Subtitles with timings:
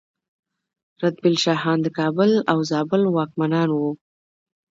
[1.01, 3.91] رتبیل شاهان د کابل او زابل واکمنان وو